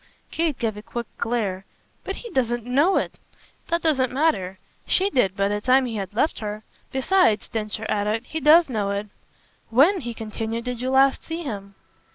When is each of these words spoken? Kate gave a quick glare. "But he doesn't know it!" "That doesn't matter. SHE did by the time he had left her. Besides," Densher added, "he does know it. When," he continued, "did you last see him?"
Kate 0.31 0.57
gave 0.57 0.75
a 0.75 0.81
quick 0.81 1.05
glare. 1.19 1.63
"But 2.03 2.15
he 2.15 2.31
doesn't 2.31 2.65
know 2.65 2.97
it!" 2.97 3.19
"That 3.67 3.83
doesn't 3.83 4.11
matter. 4.11 4.57
SHE 4.87 5.11
did 5.11 5.37
by 5.37 5.47
the 5.47 5.61
time 5.61 5.85
he 5.85 5.97
had 5.97 6.11
left 6.15 6.39
her. 6.39 6.63
Besides," 6.91 7.47
Densher 7.47 7.85
added, 7.87 8.25
"he 8.25 8.39
does 8.39 8.67
know 8.67 8.89
it. 8.89 9.09
When," 9.69 9.99
he 10.01 10.15
continued, 10.15 10.65
"did 10.65 10.81
you 10.81 10.89
last 10.89 11.23
see 11.23 11.43
him?" 11.43 11.75